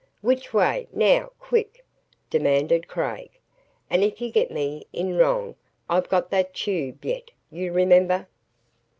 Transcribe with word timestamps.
"Which 0.21 0.51
way, 0.51 0.87
now 0.91 1.29
quick!" 1.39 1.85
demanded 2.31 2.87
Craig, 2.87 3.29
"And 3.87 4.03
if 4.03 4.19
you 4.19 4.31
get 4.31 4.49
me 4.49 4.87
in 4.91 5.15
wrong 5.15 5.53
I've 5.87 6.09
got 6.09 6.31
that 6.31 6.55
tube 6.55 7.05
yet 7.05 7.29
you 7.51 7.71
remember." 7.71 8.27